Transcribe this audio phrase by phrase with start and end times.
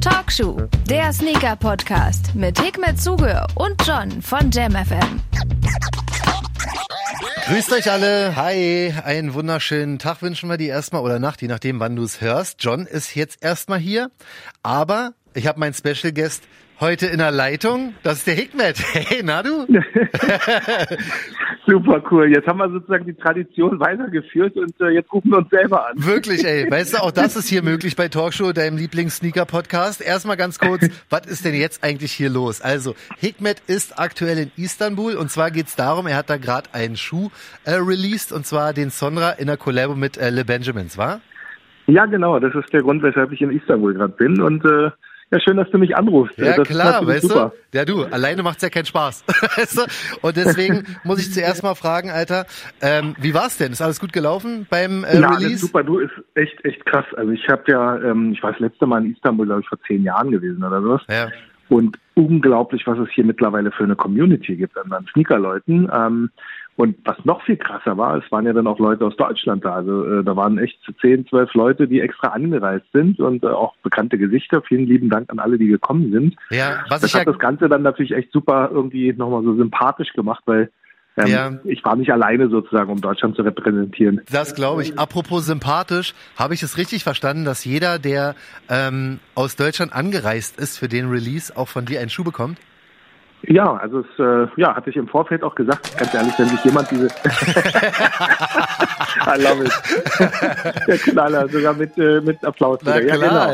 [0.00, 5.20] Talkshow, der Sneaker-Podcast mit Hikmet Zuge und John von JamFM.
[7.46, 8.36] Grüßt euch alle.
[8.36, 8.94] Hi.
[9.04, 12.56] Einen wunderschönen Tag wünschen wir dir erstmal oder Nacht, je nachdem, wann du es hörst.
[12.60, 14.10] John ist jetzt erstmal hier.
[14.62, 16.42] Aber ich habe meinen Special Guest
[16.80, 17.94] heute in der Leitung.
[18.02, 18.82] Das ist der Hikmet.
[18.94, 19.66] Hey, na du?
[21.66, 22.30] Super cool.
[22.30, 25.94] Jetzt haben wir sozusagen die Tradition weitergeführt und äh, jetzt rufen wir uns selber an.
[25.96, 26.66] Wirklich, ey.
[26.70, 30.00] Weißt du, auch das ist hier möglich bei Talkshow, deinem Lieblings-Sneaker-Podcast.
[30.00, 32.60] Erstmal ganz kurz, was ist denn jetzt eigentlich hier los?
[32.60, 36.96] Also, Hikmet ist aktuell in Istanbul und zwar geht's darum, er hat da gerade einen
[36.96, 37.30] Schuh
[37.64, 41.20] äh, released und zwar den Sonra in der Collabo mit äh, Le Benjamins, war?
[41.86, 42.38] Ja, genau.
[42.38, 44.90] Das ist der Grund, weshalb ich in Istanbul gerade bin und äh,
[45.34, 46.38] ja, schön, dass du mich anrufst.
[46.38, 47.52] Ja, das klar, weißt super.
[47.72, 47.78] du?
[47.78, 49.24] Ja, du, alleine macht's ja keinen Spaß.
[50.22, 52.46] Und deswegen muss ich zuerst mal fragen, Alter,
[52.80, 53.72] ähm, wie war's denn?
[53.72, 55.58] Ist alles gut gelaufen beim äh, ja, Release?
[55.58, 57.04] super, du, ist echt, echt krass.
[57.16, 59.78] Also ich habe ja, ähm, ich war das letzte Mal in Istanbul, glaube ich, vor
[59.88, 61.00] zehn Jahren gewesen oder so.
[61.08, 61.28] Ja.
[61.68, 65.90] Und unglaublich, was es hier mittlerweile für eine Community gibt an, an Sneakerleuten.
[65.92, 66.30] Ähm,
[66.76, 69.74] und was noch viel krasser war, es waren ja dann auch Leute aus Deutschland da.
[69.74, 73.76] Also äh, da waren echt zehn, zwölf Leute, die extra angereist sind und äh, auch
[73.82, 74.60] bekannte Gesichter.
[74.62, 76.36] Vielen lieben Dank an alle, die gekommen sind.
[76.50, 79.54] Ja, was das ich hat ja das Ganze dann natürlich echt super irgendwie nochmal so
[79.54, 80.70] sympathisch gemacht, weil
[81.16, 81.52] ähm, Ja.
[81.62, 84.20] ich war nicht alleine sozusagen, um Deutschland zu repräsentieren.
[84.32, 84.98] Das glaube ich.
[84.98, 88.34] Apropos sympathisch, habe ich es richtig verstanden, dass jeder, der
[88.68, 92.58] ähm, aus Deutschland angereist ist für den Release, auch von dir einen Schuh bekommt?
[93.48, 96.64] Ja, also es äh, ja, hatte ich im Vorfeld auch gesagt, ganz ehrlich, wenn sich
[96.64, 97.06] jemand diese
[99.26, 99.72] I love it.
[100.86, 102.80] Der Knaller, sogar mit, äh, mit Applaus.
[102.84, 103.00] Na.
[103.00, 103.50] Ja, genau.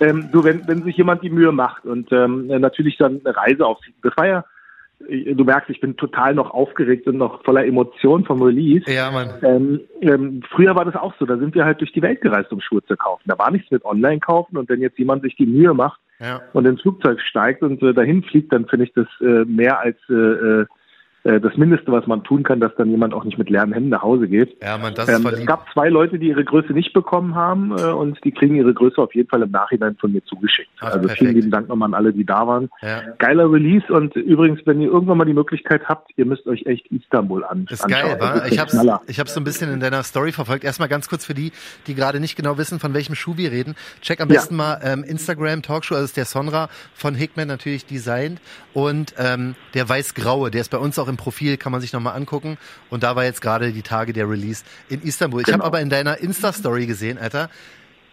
[0.00, 3.66] ähm, du, wenn, wenn sich jemand die Mühe macht und ähm, natürlich dann eine Reise
[3.66, 4.44] auf das war ja,
[5.08, 8.90] äh, du merkst, ich bin total noch aufgeregt und noch voller Emotion vom Release.
[8.90, 9.30] Ja, Mann.
[9.42, 12.52] Ähm, ähm, früher war das auch so, da sind wir halt durch die Welt gereist,
[12.52, 13.22] um Schuhe zu kaufen.
[13.26, 16.40] Da war nichts mit Online kaufen und wenn jetzt jemand sich die Mühe macht, Ja.
[16.52, 19.96] und ins Flugzeug steigt und äh, dahin fliegt, dann finde ich das äh, mehr als
[20.08, 20.64] äh,
[21.24, 23.90] äh, das Mindeste, was man tun kann, dass dann jemand auch nicht mit leeren Händen
[23.90, 24.56] nach Hause geht.
[24.62, 27.74] Ja, Mann, das Ähm, es gab zwei Leute, die ihre Größe nicht bekommen haben äh,
[27.92, 30.70] und die kriegen ihre Größe auf jeden Fall im Nachhinein von mir zugeschickt.
[30.80, 31.18] Ah, also perfekt.
[31.20, 32.70] vielen lieben Dank nochmal an alle, die da waren.
[32.82, 33.02] Ja.
[33.18, 36.86] Geiler Release und übrigens, wenn ihr irgendwann mal die Möglichkeit habt, ihr müsst euch echt
[36.88, 38.02] Istanbul an Ist anschauen.
[38.02, 38.44] geil, Das wa?
[38.44, 40.64] ist Ich hab's, ich hab's so ein bisschen in deiner Story verfolgt.
[40.64, 41.52] Erstmal ganz kurz für die,
[41.86, 43.74] die gerade nicht genau wissen, von welchem Schuh wir reden.
[44.00, 44.34] Check am Ja.
[44.34, 48.40] besten mal ähm, Instagram Talkshow, also ist der Sonra von Hickman natürlich designt
[48.74, 52.16] und ähm, der weiß-graue, der ist bei uns auch im Profil, kann man sich nochmal
[52.16, 52.58] angucken.
[52.90, 55.40] Und da war jetzt gerade die Tage der Release in Istanbul.
[55.40, 55.66] Ich habe Genau.
[55.66, 57.48] aber in deiner Insta-Story gesehen, Alter,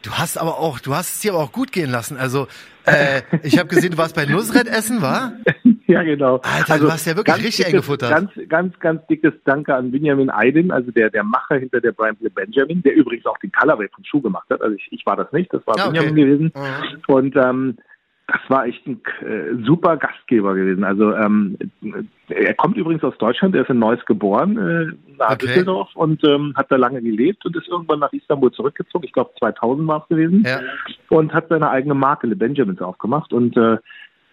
[0.04, 2.18] du hast aber auch, du hast es dir aber auch gut gehen lassen.
[2.18, 2.48] Also
[2.86, 5.34] äh, ich habe gesehen, du warst bei Nusret essen, war?
[5.90, 6.40] Ja, genau.
[6.44, 8.12] Alter, du hast ja wirklich richtig dickes, eingefuttert.
[8.12, 12.16] Ganz, ganz, ganz dickes Danke an Benjamin Aydin, also der, der Macher hinter der Brian
[12.36, 14.62] Benjamin, der übrigens auch den Colorway vom Schuh gemacht hat.
[14.62, 15.94] Also ich, ich war das nicht, das war Ah, okay.
[15.98, 16.52] Benjamin gewesen.
[16.56, 17.02] Mhm.
[17.08, 17.78] Und ähm,
[18.32, 20.84] das war echt ein äh, super Gastgeber gewesen.
[20.84, 21.58] Also ähm,
[22.30, 24.86] er kommt übrigens aus Deutschland, er ist in Neuss geboren, äh,
[25.18, 25.48] nahe Okay.
[25.48, 29.06] Düsseldorf und ähm, hat da lange gelebt und ist irgendwann nach Istanbul zurückgezogen.
[29.06, 30.60] Ich glaube 2000 war es gewesen Ja.
[31.10, 33.34] und hat seine eigene Marke, Le Benjamins, aufgemacht.
[33.34, 33.78] Und äh,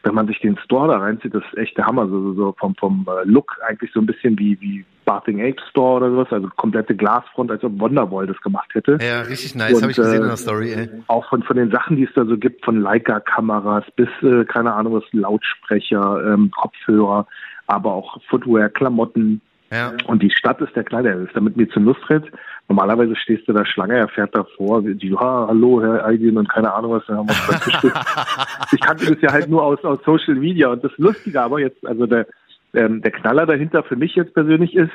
[0.06, 2.08] wenn man sich den Store da reinzieht, das ist echt der Hammer.
[2.08, 5.96] So, so, vom, vom äh, Look eigentlich so ein bisschen wie, wie Bathing Ape Store
[5.96, 6.28] oder sowas.
[6.30, 8.98] Also komplette Glasfront, als ob Wonderwall das gemacht hätte.
[9.00, 10.88] Ja, richtig nice, habe ich gesehen äh, in der Story, ey.
[11.08, 14.74] Auch von, von den Sachen, die es da so gibt, von Leica-Kameras bis, äh, keine
[14.74, 17.26] Ahnung was, Lautsprecher, ähm, Kopfhörer,
[17.66, 19.40] aber auch Footwear, Klamotten.
[19.70, 19.92] Ja.
[20.06, 22.24] Und die Stadt ist der Kleine, er ist da mit mir zu Nusret.
[22.68, 26.72] Normalerweise stehst du da Schlange, er fährt davor, die, ja, hallo, Herr Aydin und keine
[26.72, 27.94] Ahnung was, dann haben wir uns.
[28.72, 31.84] Ich kannte das ja halt nur aus, aus Social Media und das Lustige aber jetzt,
[31.86, 32.26] also der,
[32.74, 34.92] ähm, der Knaller dahinter für mich jetzt persönlich ist,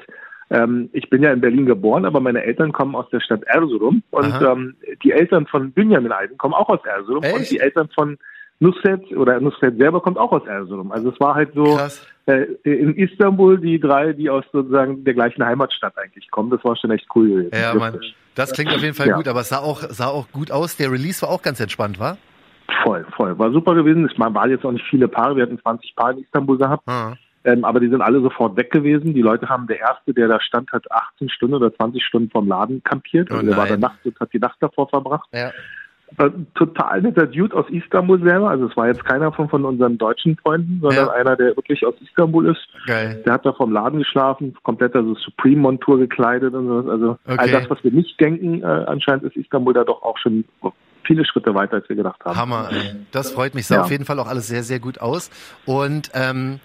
[0.50, 4.04] ähm, ich bin ja in Berlin geboren, aber meine Eltern kommen aus der Stadt Erzurum
[4.12, 4.52] und Aha.
[4.52, 7.36] ähm, die Eltern von Benjamin Eisen kommen auch aus Erzurum Echt?
[7.36, 8.18] und die Eltern von
[8.62, 10.92] Nusret oder Nusret selber kommt auch aus Erzurum.
[10.92, 11.80] Also es war halt so
[12.28, 16.52] äh, in Istanbul die drei, die aus sozusagen der gleichen Heimatstadt eigentlich kommen.
[16.52, 17.50] Das war schon echt cool gewesen.
[17.54, 17.94] Ja, Mann.
[17.94, 18.16] Wirklich.
[18.36, 19.16] Das klingt auf jeden Fall Ja.
[19.18, 20.78] gut, aber es sah auch, sah auch gut aus.
[20.78, 22.18] Der Release war auch ganz entspannt, war?
[22.84, 23.38] Voll, voll.
[23.40, 24.06] War super gewesen.
[24.06, 25.36] Es waren jetzt auch nicht viele Paare.
[25.36, 26.88] Wir hatten 20 Paare in Istanbul gehabt.
[26.88, 27.16] Ah.
[27.44, 29.16] Ähm, aber die sind alle sofort weg gewesen.
[29.16, 32.48] Die Leute haben, der erste, der da stand, hat 18 Stunden oder 20 Stunden vom
[32.48, 33.30] Laden kampiert.
[33.31, 35.28] Oh Also der war da Nacht und hat die Nacht davor verbracht.
[35.34, 35.52] Ja.
[36.18, 38.50] Äh, total netter Dude aus Istanbul selber.
[38.50, 41.12] Also es war jetzt keiner von, von unseren deutschen Freunden, sondern Ja.
[41.13, 42.62] einer, der wirklich aus Istanbul ist.
[42.86, 43.22] Geil.
[43.25, 46.88] Der hat da vom Laden geschlafen, komplett also Supreme-Montur gekleidet und sowas.
[46.88, 47.52] Also all Okay.
[47.52, 50.44] das, was wir nicht denken, äh, anscheinend ist Istanbul da doch auch schon
[51.04, 52.38] viele Schritte weiter, als wir gedacht haben.
[52.38, 52.69] Hammer.
[53.12, 53.66] Das freut mich.
[53.68, 53.81] Sah Ja.
[53.81, 55.30] auf jeden Fall auch alles sehr, sehr gut aus.
[55.66, 56.60] Und ähm,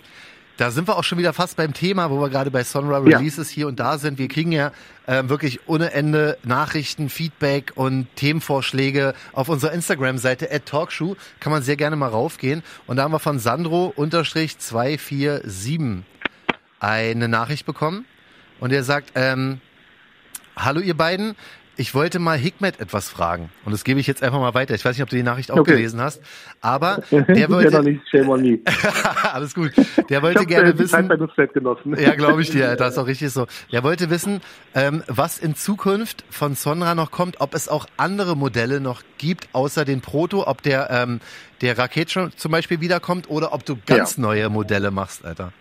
[0.56, 3.50] Da sind wir auch schon wieder fast beim Thema, wo wir gerade bei Sonra Releases
[3.50, 3.54] ja.
[3.54, 4.16] hier und da sind.
[4.16, 4.72] Wir kriegen ja
[5.06, 11.14] äh, wirklich ohne Ende Nachrichten, Feedback und Themenvorschläge auf unserer Instagram-Seite at Talkshow.
[11.40, 12.62] Kann man sehr gerne mal raufgehen.
[12.86, 16.04] Und da haben wir von Sandro unterstrich 247
[16.80, 18.06] eine Nachricht bekommen.
[18.58, 19.60] Und er sagt, ähm,
[20.58, 21.36] Hallo ihr beiden,
[21.76, 24.74] ich wollte mal Hikmet etwas fragen und das gebe ich jetzt einfach mal weiter.
[24.74, 25.72] Ich weiß nicht, ob du die Nachricht auch okay.
[25.72, 26.20] gelesen hast,
[26.60, 28.58] aber der wollte ja, nicht, shame on me.
[29.32, 29.72] alles gut.
[30.08, 31.10] Der wollte ich gerne wissen.
[31.36, 31.96] Zeit genossen.
[31.98, 32.76] ja, glaube ich dir.
[32.86, 33.46] Das ist auch richtig so.
[33.72, 34.40] Der wollte wissen,
[34.74, 39.48] ähm, was in Zukunft von Sonra noch kommt, ob es auch andere Modelle noch gibt
[39.52, 41.20] außer den Proto, ob der ähm,
[41.62, 44.22] der Raket schon zum Beispiel wiederkommt oder ob du ganz ja.
[44.22, 45.52] neue Modelle machst, Alter.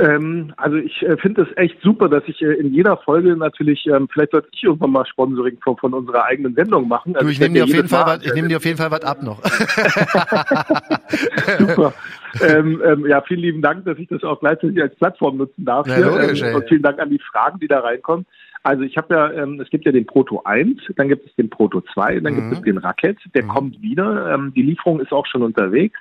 [0.00, 3.84] Ähm, also ich äh, finde es echt super, dass ich äh, in jeder Folge natürlich,
[3.86, 7.14] ähm, vielleicht sollte ich irgendwann mal Sponsoring von, von unserer eigenen Sendung machen.
[7.16, 8.78] Also du, ich, ich nehme dir, auf jeden Fall was, ich nehm dir auf jeden
[8.78, 9.42] Fall was ab noch.
[11.58, 11.92] super.
[12.40, 15.86] ähm, ähm, ja, vielen lieben Dank, dass ich das auch gleichzeitig als Plattform nutzen darf.
[15.86, 18.24] Ja, logisch, ähm, und vielen Dank an die Fragen, die da reinkommen.
[18.62, 21.50] Also ich habe ja, ähm, es gibt ja den Proto 1, dann gibt es den
[21.50, 22.36] Proto 2, dann mhm.
[22.36, 23.48] gibt es den Racket, der mhm.
[23.48, 24.34] kommt wieder.
[24.34, 25.98] Ähm, die Lieferung ist auch schon unterwegs.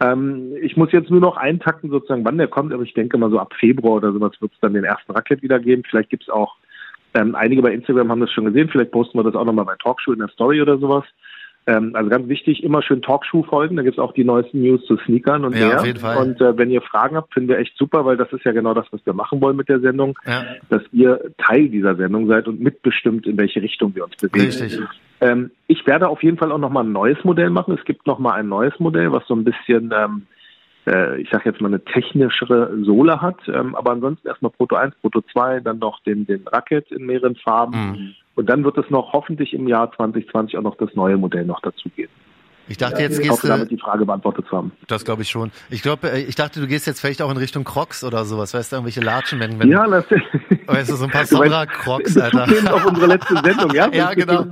[0.00, 3.30] Ähm, ich muss jetzt nur noch eintakten, sozusagen, wann der kommt, aber ich denke mal
[3.30, 5.82] so ab Februar oder sowas wird es dann den ersten Racket wieder geben.
[5.88, 6.54] Vielleicht gibt es auch,
[7.14, 9.76] ähm, einige bei Instagram haben das schon gesehen, vielleicht posten wir das auch nochmal bei
[9.82, 11.04] Talkshow in der Story oder sowas.
[11.68, 14.82] Ähm, also ganz wichtig, immer schön Talkshow folgen, da gibt es auch die neuesten News
[14.86, 15.80] zu Sneakern und ja, mehr.
[15.80, 16.16] Auf jeden Fall.
[16.16, 18.72] Und äh, wenn ihr Fragen habt, finden wir echt super, weil das ist ja genau
[18.72, 20.44] das, was wir machen wollen mit der Sendung, ja.
[20.70, 24.46] dass ihr Teil dieser Sendung seid und mitbestimmt, in welche Richtung wir uns bewegen.
[24.46, 24.80] Richtig.
[25.20, 27.76] Ähm, ich werde auf jeden Fall auch nochmal ein neues Modell machen.
[27.78, 30.26] Es gibt nochmal ein neues Modell, was so ein bisschen, ähm,
[30.86, 33.40] äh, ich sage jetzt mal, eine technischere Sohle hat.
[33.46, 37.36] Ähm, aber ansonsten erstmal Proto 1, Proto 2, dann noch den, den Racket in mehreren
[37.36, 37.90] Farben.
[37.90, 38.14] Mhm.
[38.38, 41.60] Und dann wird es noch hoffentlich im Jahr 2020 auch noch das neue Modell noch
[41.60, 42.12] dazu geben.
[42.68, 43.48] Ich dachte, jetzt gehst hoffe, du.
[43.48, 44.70] damit die Frage beantwortet zu haben.
[44.86, 45.50] Das glaube ich schon.
[45.70, 48.54] Ich glaube, äh, ich dachte, du gehst jetzt vielleicht auch in Richtung Crocs oder sowas,
[48.54, 50.04] weißt du, irgendwelche Latschen, wenn, wenn Ja, das
[50.66, 52.46] Weißt du, so ein paar Sonra-Crocs, Alter.
[52.46, 53.88] Das auf unsere letzte Sendung, ja?
[53.92, 54.44] ja, genau.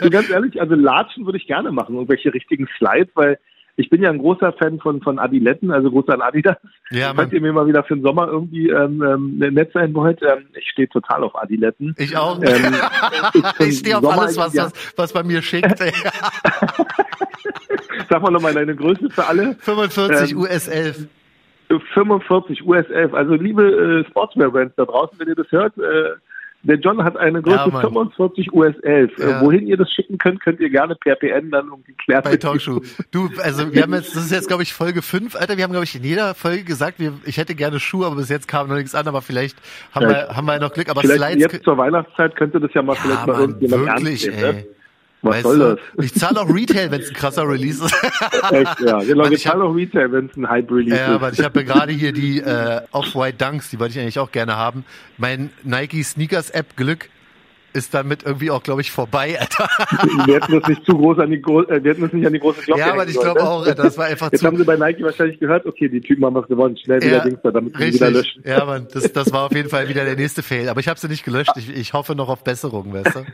[0.00, 3.38] So, ganz ehrlich, also Latschen würde ich gerne machen, irgendwelche richtigen Slides, weil
[3.80, 6.58] ich bin ja ein großer Fan von, von Adiletten, also großer an Adidas.
[6.90, 10.20] Ja, Falls ihr mir mal wieder für den Sommer irgendwie ähm, ähm, Netz sein wollt,
[10.22, 11.94] ähm, ich stehe total auf Adiletten.
[11.98, 12.38] Ich auch.
[12.42, 12.44] Ähm,
[13.34, 14.66] ich, ich stehe auf Sommer, alles, was, ja.
[14.66, 15.78] was, was bei mir schickt.
[18.10, 19.56] Sag mal nochmal deine Größe für alle.
[19.60, 21.08] 45 ähm, US 11.
[21.94, 23.14] 45 US 11.
[23.14, 26.10] Also liebe äh, Sportswear-Brands da draußen, wenn ihr das hört, äh,
[26.62, 29.18] der John hat eine Größe ja, 45 US 11.
[29.18, 29.40] Äh, ja.
[29.40, 32.82] wohin ihr das schicken könnt, könnt ihr gerne per PN dann umgeklärt Bei Talkshow.
[33.10, 35.72] Du, also wir haben jetzt, das ist jetzt glaube ich Folge 5, Alter, wir haben
[35.72, 38.68] glaube ich in jeder Folge gesagt, wir, ich hätte gerne Schuhe, aber bis jetzt kam
[38.68, 39.56] noch nichts an, aber vielleicht
[39.94, 40.10] haben ja.
[40.10, 41.52] wir, haben wir noch Glück, aber vielleicht Slides.
[41.52, 44.79] Jetzt zur Weihnachtszeit könnte das ja mal vielleicht mal irgendjemand wirklich, ernst nehmen, ne?
[45.22, 45.76] Was weißt soll du?
[45.96, 46.04] das?
[46.04, 47.94] Ich zahle auch Retail, wenn es ein krasser Release ist.
[48.50, 48.98] Echt, ja.
[49.00, 51.08] Genau, ich zahle auch Retail, wenn es ein Hype-Release ja, ist.
[51.08, 54.18] Ja, aber ich habe ja gerade hier die äh, Off-White Dunks, die wollte ich eigentlich
[54.18, 54.84] auch gerne haben.
[55.18, 57.10] Mein Nike Sneakers App Glück
[57.72, 59.68] ist damit irgendwie auch, glaube ich, vorbei, Alter.
[60.26, 62.40] Wir hätten das nicht zu groß an die, äh, wir hätten das nicht an die
[62.40, 64.46] große Glocke Ja, aber ich glaube auch, Alter, das war einfach Jetzt zu...
[64.46, 67.24] haben sie bei Nike wahrscheinlich gehört, okay, die Typen haben was gewonnen, schnell wieder ja,
[67.24, 68.42] Dings da, damit sie wieder löschen.
[68.44, 70.68] Ja, man, das, das war auf jeden Fall wieder der nächste Fail.
[70.68, 71.52] Aber ich habe sie nicht gelöscht.
[71.56, 73.26] Ich, ich hoffe noch auf Besserung, weißt du?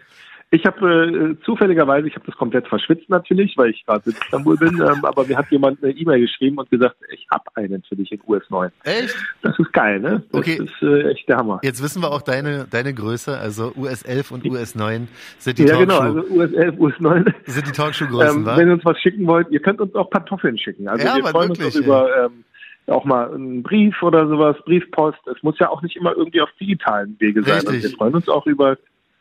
[0.50, 4.56] Ich habe äh, zufälligerweise, ich habe das komplett verschwitzt natürlich, weil ich gerade in Istanbul
[4.56, 7.96] bin, ähm, aber mir hat jemand eine E-Mail geschrieben und gesagt, ich habe einen für
[7.96, 8.70] dich in US 9.
[8.84, 9.16] Echt?
[9.42, 10.22] Das ist geil, ne?
[10.30, 10.62] Das okay.
[10.62, 11.58] ist äh, echt der Hammer.
[11.64, 15.08] Jetzt wissen wir auch deine deine Größe, also US 11 und US 9
[15.38, 15.92] sind die ja, Talkshow.
[15.92, 19.00] Ja genau, also US 11, US 9 sind die Talkshow-Größen, ähm, Wenn ihr uns was
[19.00, 20.86] schicken wollt, ihr könnt uns auch Pantoffeln schicken.
[20.86, 22.44] Also ja, wir freuen wirklich, uns über ähm,
[22.86, 25.18] auch mal einen Brief oder sowas, Briefpost.
[25.26, 27.66] Es muss ja auch nicht immer irgendwie auf digitalen Wege sein.
[27.66, 28.78] Also wir freuen uns auch über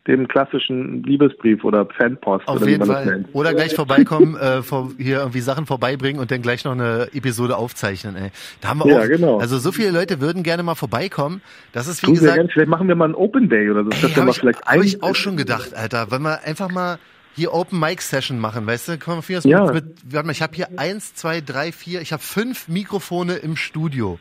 [0.08, 2.48] dem klassischen Liebesbrief oder Fanpost.
[2.48, 3.26] Auf oder jeden Fall.
[3.34, 7.58] Oder gleich vorbeikommen, äh, vor, hier irgendwie Sachen vorbeibringen und dann gleich noch eine Episode
[7.58, 8.16] aufzeichnen.
[8.16, 8.30] Ey.
[8.62, 9.40] Da haben wir ja, auch, genau.
[9.40, 11.42] also so viele Leute würden gerne mal vorbeikommen.
[11.74, 12.36] Das ist wie Tun gesagt.
[12.36, 13.90] Gerne, vielleicht machen wir mal ein Open Day oder so.
[13.90, 16.12] Das habe ich, hab ich auch schon gedacht, Alter.
[16.12, 17.00] Wenn wir einfach mal
[17.36, 18.98] hier Open Mic Session machen, weißt du?
[18.98, 19.72] Komm, ja.
[19.72, 23.56] mit, warte mal, ich habe hier eins, zwei, drei, vier, ich habe fünf Mikrofone im
[23.56, 24.20] Studio.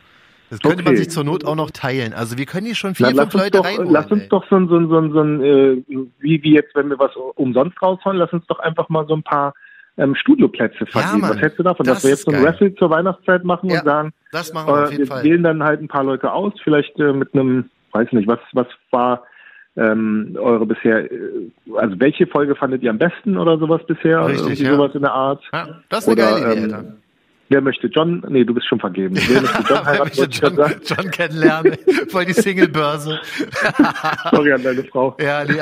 [0.49, 0.85] Das könnte okay.
[0.85, 2.13] man sich zur Not auch noch teilen.
[2.13, 3.91] Also wir können hier schon vier, fünf Leute doch, reinholen.
[3.91, 5.83] Lass uns doch so ein, so ein, so ein, so ein äh,
[6.19, 9.23] wie, wie jetzt, wenn wir was umsonst rausholen, lass uns doch einfach mal so ein
[9.23, 9.53] paar
[9.97, 11.23] ähm, Studioplätze vergeben.
[11.23, 13.69] Ja, was hältst du davon, das dass wir jetzt so ein Raffle zur Weihnachtszeit machen
[13.69, 15.23] ja, und sagen, das machen wir, äh, auf jeden wir Fall.
[15.23, 18.67] wählen dann halt ein paar Leute aus, vielleicht äh, mit einem, weiß nicht, was, was
[18.91, 19.23] war
[19.77, 24.25] ähm, eure bisher, äh, also welche Folge fandet ihr am besten oder sowas bisher?
[24.27, 24.75] Richtig, Irgendwie ja.
[24.75, 25.43] sowas in der Art.
[25.51, 26.93] Ja, das ist eine oder, geile Idee, ähm,
[27.47, 28.23] Wer möchte John?
[28.27, 29.15] Nee, du bist schon vergeben.
[29.27, 31.77] Wer möchte John Wer möchte John, John kennenlernen?
[32.09, 33.19] Voll die Singlebörse.
[34.31, 35.15] Sorry an deine Frau.
[35.19, 35.59] Ja, nee,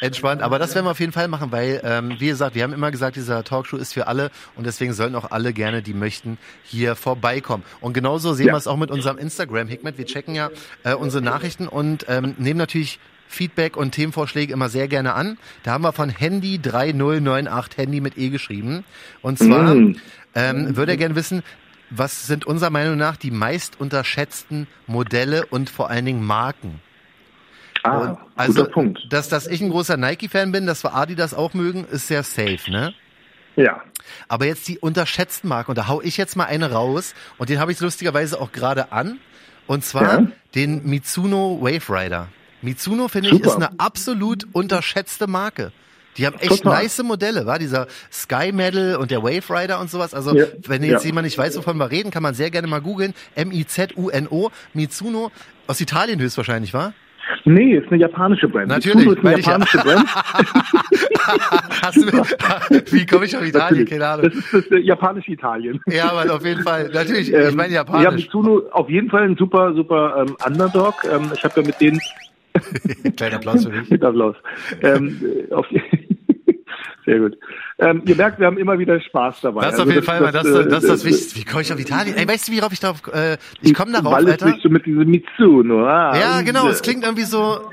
[0.00, 0.42] entspannt.
[0.42, 2.90] Aber das werden wir auf jeden Fall machen, weil, ähm, wie gesagt, wir haben immer
[2.90, 6.96] gesagt, dieser Talkshow ist für alle und deswegen sollen auch alle gerne, die möchten, hier
[6.96, 7.62] vorbeikommen.
[7.80, 8.54] Und genauso sehen Ja.
[8.54, 9.98] wir es auch mit unserem Instagram, Hikmet.
[9.98, 10.50] Wir checken ja
[10.82, 12.98] äh, unsere Nachrichten und ähm, nehmen natürlich
[13.28, 15.38] Feedback und Themenvorschläge immer sehr gerne an.
[15.62, 18.84] Da haben wir von Handy 3098 Handy mit E geschrieben.
[19.22, 19.96] Und zwar Mm.
[20.34, 21.42] Ähm, würde er gerne wissen,
[21.90, 26.80] was sind unserer Meinung nach die meist unterschätzten Modelle und vor allen Dingen Marken?
[27.82, 29.00] Ah, Und also, guter Punkt.
[29.10, 32.70] Dass, dass ich ein großer Nike-Fan bin, dass wir Adidas auch mögen, ist sehr safe,
[32.70, 32.94] ne?
[33.56, 33.82] Ja.
[34.28, 37.58] Aber jetzt die unterschätzten Marken, und da hau ich jetzt mal eine raus, und den
[37.58, 39.18] habe ich lustigerweise auch gerade an,
[39.66, 40.26] und zwar Ja.
[40.54, 42.28] den Mitsuno Wave Rider.
[42.62, 45.72] Mitsuno, finde ich, ist eine absolut unterschätzte Marke.
[46.18, 46.82] Die haben echt Total.
[46.82, 50.12] nice Modelle, war dieser Sky Medal und der Wave Rider und sowas.
[50.14, 50.44] Also, Ja.
[50.66, 51.06] wenn jetzt Ja.
[51.08, 53.14] jemand nicht weiß, wovon wir reden, kann man sehr gerne mal googeln.
[53.34, 55.30] M-I-Z-U-N-O, Mitsuno,
[55.66, 56.92] aus Italien höchstwahrscheinlich, war?
[57.44, 58.68] Nee, ist eine japanische Brand.
[58.68, 59.52] Natürlich, Mitsuno ist eine meine ich ja.
[59.52, 60.08] japanische Brand.
[61.82, 62.02] Hast du,
[62.92, 63.84] wie komme ich auf Italien?
[63.84, 63.90] Natürlich.
[63.90, 64.26] Keine Ahnung.
[64.26, 65.80] Das ist das äh, japanische Italien.
[65.86, 66.90] Ja, aber auf jeden Fall.
[66.92, 68.24] Natürlich, ich Ähm, meine Ja, Japanisch.
[68.24, 70.94] Mitsuno auf jeden Fall ein super, super ähm, Underdog.
[71.10, 72.00] Ähm, ich habe ja mit denen
[73.16, 73.88] Kleiner Applaus für mich.
[73.90, 74.36] mit Applaus.
[74.82, 75.54] ähm, äh,
[77.06, 77.36] sehr gut.
[77.78, 79.62] Ähm, ihr merkt, wir haben immer wieder Spaß dabei.
[79.62, 81.40] Das ist Also auf jeden Fall mal das, äh, das, ist das äh, Wichtigste.
[81.40, 82.16] Wie komme ich auf Italien?
[82.16, 84.46] Ey, weißt du, worauf ich darauf, äh, ich komme darauf, Weil Alter?
[84.46, 85.84] nicht so mit diesem Mitsuno.
[85.86, 87.70] Ah, Ja, genau, es klingt irgendwie so,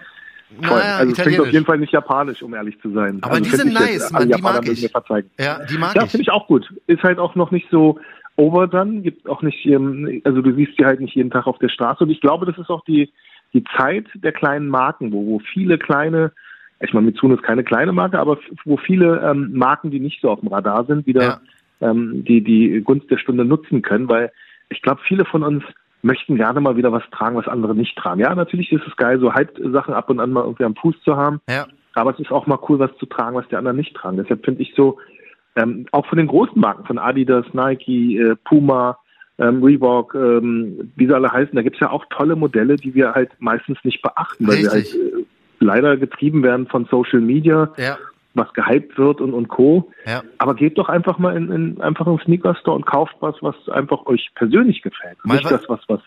[0.60, 3.20] naja, also es klingt auf jeden Fall nicht japanisch, um ehrlich zu sein.
[3.22, 4.92] Aber also die sind jetzt, nice, Mann, die Japaner mag ich.
[5.40, 6.12] Ja, die mag Ja, ich.
[6.12, 6.68] finde ich auch gut.
[6.88, 8.00] Ist halt auch noch nicht so
[8.36, 11.70] overdone, gibt auch nicht, ähm, also du siehst die halt nicht jeden Tag auf der
[11.70, 12.04] Straße.
[12.04, 13.12] Und ich glaube, das ist auch die,
[13.54, 16.32] die Zeit der kleinen Marken, wo, wo viele kleine,
[16.80, 20.30] ich meine, Mitsuno ist keine kleine Marke, aber wo viele ähm, Marken, die nicht so
[20.30, 21.42] auf dem Radar sind, wieder
[21.82, 24.32] ähm, die, die Gunst der Stunde nutzen können, weil
[24.70, 25.64] ich glaube, viele von uns
[26.02, 28.22] möchten gerne mal wieder was tragen, was andere nicht tragen.
[28.22, 31.18] Ja, natürlich ist es geil, so Hype-Sachen ab und an mal irgendwie am Fuß zu
[31.18, 31.42] haben.
[31.50, 34.18] Ja, Aber es ist auch mal cool, was zu tragen, was die anderen nicht tragen.
[34.18, 34.98] Deshalb finde ich so,
[35.56, 38.98] ähm, auch von den großen Marken, von Adidas, Nike, äh, Puma,
[39.40, 43.14] ähm, Reebok, ähm, wie sie alle heißen, da gibt's ja auch tolle Modelle, die wir
[43.14, 45.02] halt meistens nicht beachten, weil wir halt Richtig.
[45.02, 45.26] äh,
[45.60, 47.98] leider getrieben werden von Social Media, ja,
[48.36, 49.92] was gehypt wird und, und Co.
[50.06, 50.22] ja.
[50.38, 54.06] Aber geht doch einfach mal in, in einfach einen Sneaker-Store und kauft was, was einfach
[54.06, 55.18] euch persönlich gefällt.
[55.24, 56.02] Mal nicht wa- das, was, was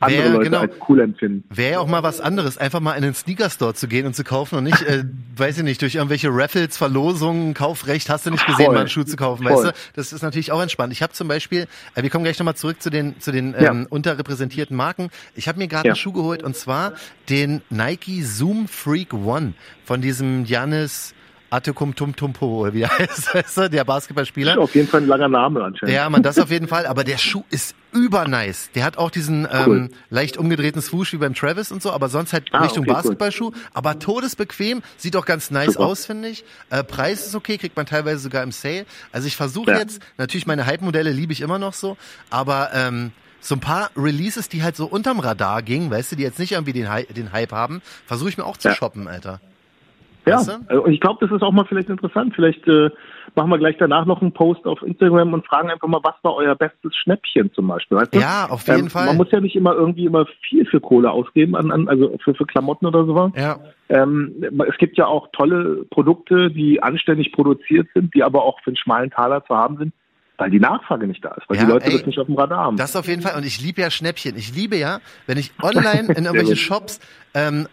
[0.00, 0.58] andere Wer- Leute genau.
[0.60, 1.44] als cool empfinden.
[1.50, 4.22] Wäre ja auch mal was anderes, einfach mal in den Sneaker-Store zu gehen und zu
[4.24, 5.04] kaufen und nicht, äh,
[5.36, 8.74] weiß ich nicht, durch irgendwelche Raffles, Verlosungen, Kaufrecht, hast du nicht gesehen, Voll.
[8.74, 9.52] mal einen Schuh zu kaufen, Voll.
[9.52, 9.72] weißt du?
[9.94, 10.92] Das ist natürlich auch entspannt.
[10.92, 13.70] Ich habe zum Beispiel, äh, wir kommen gleich nochmal zurück zu den, zu den Ja.
[13.72, 15.10] ähm, unterrepräsentierten Marken.
[15.34, 15.92] Ich habe mir gerade Ja.
[15.92, 16.92] einen Schuh geholt und zwar
[17.28, 19.54] den Nike Zoom Freak One
[19.84, 21.14] von diesem Janis
[21.50, 24.52] Antetokounmpo, oder wie heißt, weißt du, der Basketballspieler.
[24.52, 25.94] Ist auf jeden Fall ein langer Name anscheinend.
[25.94, 26.86] Ja, man, das auf jeden Fall.
[26.86, 28.70] Aber der Schuh ist übernice.
[28.74, 29.88] Der hat auch diesen ähm, Cool.
[30.10, 32.94] leicht umgedrehten Swoosh wie beim Travis und so, aber sonst halt Ah, Richtung okay, cool.
[32.96, 33.52] Basketballschuh.
[33.72, 35.86] Aber todesbequem, sieht auch ganz nice Super.
[35.86, 36.44] aus, finde ich.
[36.70, 38.84] Äh, Preis ist okay, kriegt man teilweise sogar im Sale.
[39.12, 39.78] Also ich versuche Ja.
[39.78, 41.96] jetzt, natürlich meine Hype-Modelle liebe ich immer noch so,
[42.30, 46.24] aber ähm, so ein paar Releases, die halt so unterm Radar gingen, weißt du, die
[46.24, 48.74] jetzt nicht irgendwie den, Hy den Hype haben, versuche ich mir auch zu Ja.
[48.74, 49.40] shoppen, Alter.
[50.26, 52.34] Ja, also, und ich glaube, das ist auch mal vielleicht interessant.
[52.34, 52.90] Vielleicht äh,
[53.34, 56.34] machen wir gleich danach noch einen Post auf Instagram und fragen einfach mal, was war
[56.34, 57.98] euer bestes Schnäppchen zum Beispiel.
[57.98, 58.18] Weißt du?
[58.18, 59.06] Ja, auf jeden ähm, Fall.
[59.06, 62.34] Man muss ja nicht immer irgendwie immer viel für Kohle ausgeben, an, an, also für,
[62.34, 63.32] für Klamotten oder sowas.
[63.36, 63.58] Ja,
[63.88, 64.34] Ähm,
[64.68, 68.76] es gibt ja auch tolle Produkte, die anständig produziert sind, die aber auch für einen
[68.76, 69.92] schmalen Taler zu haben sind,
[70.36, 72.36] weil die Nachfrage nicht da ist, weil Ja, die Leute ey, das nicht auf dem
[72.36, 72.76] Radar haben.
[72.76, 73.36] Das auf jeden Fall.
[73.36, 74.36] Und ich liebe ja Schnäppchen.
[74.36, 76.58] Ich liebe ja, wenn ich online in irgendwelchen gut.
[76.58, 77.00] Shops
[77.34, 77.66] ähm,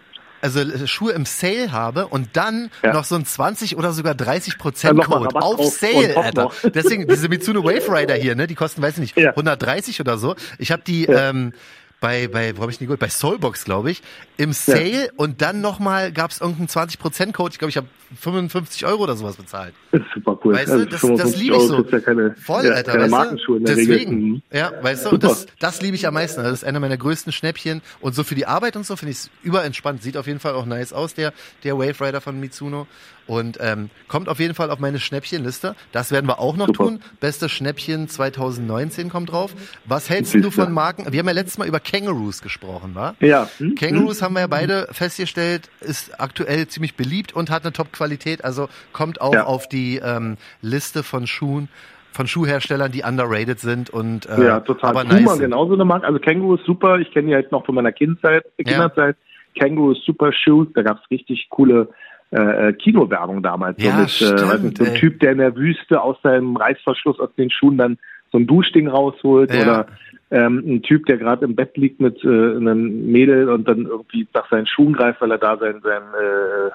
[0.46, 2.94] also äh, Schuhe im Sale habe und dann Ja.
[2.94, 6.52] noch so ein 20 oder sogar 30 Prozent Code auf Sale, Alter.
[6.74, 9.32] Deswegen diese Mitsuno Wave Rider hier, ne, die kosten, weiß ich nicht, Ja.
[9.32, 10.36] 130 oder so.
[10.58, 11.54] Ich habe die ähm,
[12.02, 13.00] bei, bei, wo habe ich die geholt?
[13.00, 14.04] Bei Soulbox, glaube ich,
[14.38, 17.52] im Sale und dann nochmal gab es irgendeinen 20% Code.
[17.54, 17.88] Ich glaube, ich habe
[18.20, 19.74] 55 Euro oder sowas bezahlt.
[19.92, 20.54] Das ist super cool.
[20.54, 21.84] Weißt du, Also das, das 55 liebe ich so.
[21.86, 23.68] Ja keine, Voll, ja, Alter, keine weißt Markenschuhe in du?
[23.68, 23.98] der Regel.
[23.98, 24.42] Deswegen, Mhm.
[24.52, 25.28] ja, weißt du, Super.
[25.30, 26.44] das, das liebe ich am meisten.
[26.44, 27.82] Das ist einer meiner größten Schnäppchen.
[28.02, 30.04] Und so für die Arbeit und so finde ich es überentspannt.
[30.04, 31.34] Sieht auf jeden Fall auch nice aus, der,
[31.64, 32.88] der Wave Rider von Mitsuno.
[33.28, 35.76] Und ähm, kommt auf jeden Fall auf meine Schnäppchenliste.
[35.92, 36.84] Das werden wir auch noch Super.
[36.86, 37.00] tun.
[37.20, 39.52] Beste Schnäppchen 2019 kommt drauf.
[39.86, 41.12] Was hältst du von Marken?
[41.12, 43.16] Wir haben ja letztes Mal über Kangaroos gesprochen, wa?
[43.22, 43.48] Ja.
[43.60, 43.76] Hm?
[43.76, 48.68] Kangaroos haben wir ja beide festgestellt, ist aktuell ziemlich beliebt und hat eine Top-Qualität, also
[48.92, 49.46] kommt auch Ja.
[49.46, 51.70] auf die ähm, Liste von Schuhen,
[52.12, 54.90] von Schuhherstellern, die underrated sind und äh, Ja, total.
[54.92, 56.08] aber Puma nice genauso eine Marke.
[56.08, 56.98] Also Känguru ist super.
[57.00, 59.18] Ich kenne die halt noch von meiner Kindzeit, äh, Kinderzeit.
[59.60, 60.68] Känguru ist super Shoes.
[60.76, 61.90] Da gab's richtig coole
[62.32, 63.82] äh, äh, Kinowerbung damals.
[63.84, 64.94] Ja, so mit, äh, stimmt, nicht, so ein.
[64.96, 67.98] Typ, der in der Wüste aus seinem Reißverschluss aus den Schuhen dann
[68.32, 69.62] so ein Duschding rausholt Ja.
[69.62, 69.88] oder
[70.32, 74.28] ähm, ein Typ, der gerade im Bett liegt mit äh, einem Mädel und dann irgendwie
[74.34, 76.72] nach seinen Schuhen greift, weil er da sein, sein äh,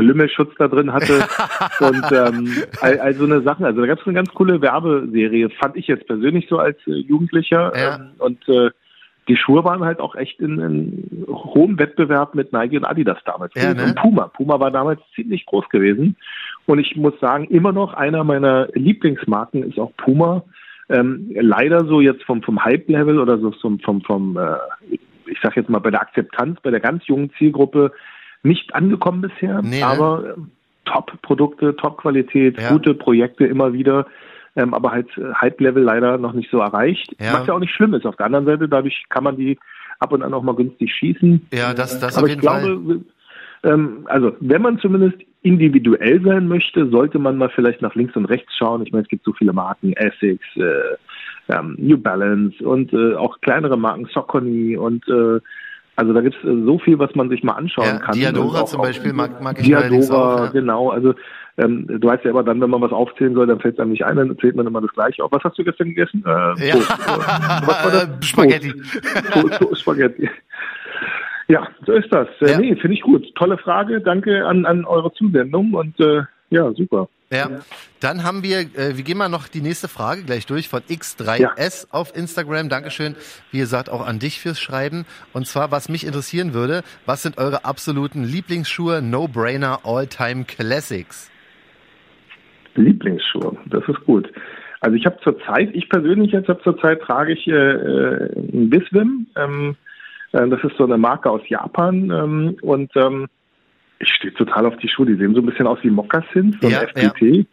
[0.00, 1.24] Lümmelschutz da drin hatte
[1.80, 3.64] und ähm, all, all so eine Sachen.
[3.64, 6.92] Also da gab es eine ganz coole Werbeserie, fand ich jetzt persönlich so als äh,
[6.92, 7.72] Jugendlicher.
[7.76, 7.96] Ja.
[7.96, 8.70] Ähm, und äh,
[9.28, 13.52] die Schuhe waren halt auch echt in, in hohem Wettbewerb mit Nike und Adidas damals.
[13.54, 13.84] Ja, ne?
[13.84, 14.28] Und Puma.
[14.28, 16.16] Puma war damals ziemlich groß gewesen.
[16.66, 20.44] Und ich muss sagen, immer noch einer meiner Lieblingsmarken ist auch Puma.
[20.88, 24.56] Ähm, leider so jetzt vom, vom Hype-Level oder so vom, vom, vom äh,
[25.26, 27.92] ich sag jetzt mal bei der Akzeptanz, bei der ganz jungen Zielgruppe
[28.42, 29.60] nicht angekommen bisher.
[29.62, 29.86] Nee, ne?
[29.86, 30.50] aber ähm,
[30.86, 32.70] Top-Produkte, Top-Qualität, Ja.
[32.70, 34.06] gute Projekte immer wieder.
[34.56, 37.14] Ähm, aber halt äh, Hype-Level leider noch nicht so erreicht.
[37.20, 37.34] Ja.
[37.34, 38.06] Was ja auch nicht schlimm ist.
[38.06, 39.58] Auf der anderen Seite, dadurch kann man die
[39.98, 41.48] ab und an auch mal günstig schießen.
[41.52, 43.00] Ja, das, das Aber auf ich jeden Fall.
[43.64, 48.24] Ähm, also wenn man zumindest individuell sein möchte, sollte man mal vielleicht nach links und
[48.26, 48.82] rechts schauen.
[48.84, 50.96] Ich meine, es gibt so viele Marken, Essex, äh,
[51.48, 55.40] ähm, New Balance und äh, auch kleinere Marken, Saucony und äh,
[55.96, 58.14] also da gibt es äh, so viel, was man sich mal anschauen Ja, kann.
[58.14, 60.44] Diadora zum Beispiel mag, mag ich Diadora, auch.
[60.44, 60.50] Ja.
[60.52, 60.90] genau.
[60.90, 61.14] Also
[61.56, 63.90] ähm, du weißt ja immer dann, wenn man was aufzählen soll, dann fällt es einem
[63.90, 65.32] nicht ein, dann zählt man immer das Gleiche auf.
[65.32, 66.22] Was hast du gestern gegessen?
[66.24, 66.74] Äh, Ja.
[66.76, 66.90] Toast.
[66.90, 68.06] Äh?
[68.24, 68.72] Spaghetti.
[69.32, 70.30] Toast, Toast, Spaghetti.
[71.48, 72.28] Ja, so ist das.
[72.40, 72.58] Äh, Ja.
[72.58, 73.34] Nee, finde ich gut.
[73.34, 74.00] Tolle Frage.
[74.00, 77.08] Danke an, an eure Zusendung und äh, ja, super.
[77.30, 77.60] Ja,
[78.00, 81.88] dann haben wir, äh, wir gehen mal noch die nächste Frage gleich durch von X3S
[81.90, 82.70] auf Instagram.
[82.70, 83.16] Dankeschön,
[83.50, 85.04] wie gesagt, auch an dich fürs Schreiben.
[85.34, 91.30] Und zwar, was mich interessieren würde, was sind eure absoluten Lieblingsschuhe, No-Brainer, All-Time Classics?
[92.76, 94.32] Lieblingsschuhe, das ist gut.
[94.80, 99.26] Also ich habe zurzeit, ich persönlich jetzt habe zurzeit trage ich äh, äh, ein Biswim.
[99.36, 99.87] Ähm, äh,
[100.32, 103.26] das ist so eine Marke aus Japan ähm, und ähm,
[103.98, 105.06] ich stehe total auf die Schuhe.
[105.06, 107.46] Die sehen so ein bisschen aus wie Moccasins, so ein Ja, FTT.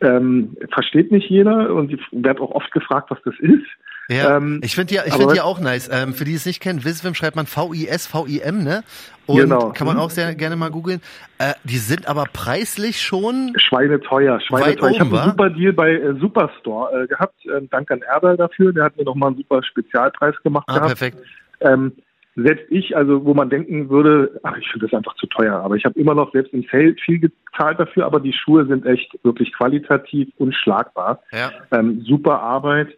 [0.00, 3.66] Ähm, versteht nicht jeder und ich werde auch oft gefragt, was das ist.
[4.08, 5.90] Ja, Ähm, ich finde die, ich finde die auch nice.
[5.92, 8.82] Ähm, für die es nicht kennen, Visvim schreibt man V-I-S, V-I-M, ne?
[9.26, 9.70] Und Genau.
[9.72, 10.02] kann man Mhm.
[10.02, 11.02] auch sehr gerne mal googeln.
[11.38, 14.90] Äh, die sind aber preislich schon Schweineteuer, schweineteuer.
[14.92, 17.34] Ich habe einen super Deal bei äh, Superstore äh, gehabt.
[17.54, 18.72] Ähm, Dank an Erdal dafür.
[18.72, 20.86] Der hat mir nochmal einen super Spezialpreis gemacht ah, gehabt.
[20.98, 21.18] perfekt.
[21.60, 21.92] Ähm,
[22.36, 25.76] selbst ich, also wo man denken würde, ach, ich finde das einfach zu teuer, aber
[25.76, 29.18] ich habe immer noch selbst im Sale viel gezahlt dafür, aber die Schuhe sind echt
[29.24, 31.20] wirklich qualitativ unschlagbar.
[31.32, 31.50] Ja.
[31.72, 32.88] Ähm, super Arbeit,